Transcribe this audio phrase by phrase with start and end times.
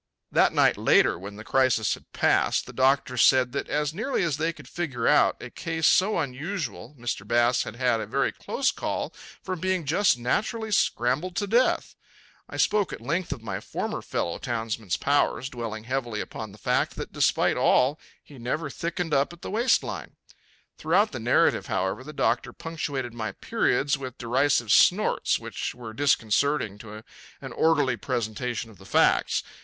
[0.31, 4.37] That night later when the crisis had passed the doctors said that as nearly as
[4.37, 7.21] they could figure out a case so unusual, Mr.
[7.27, 11.93] Bass had had a very close call from being just naturally scrambled to death.
[12.49, 16.95] I spoke at length of my former fellow townsman's powers, dwelling heavily upon the fact
[16.95, 20.15] that, despite all, he never thickened up at the waistline.
[20.79, 26.79] Throughout the narrative, however, the doctor punctuated my periods with derisive snorts which were disconcerting
[26.79, 27.03] to
[27.39, 29.43] an orderly presentation of the facts.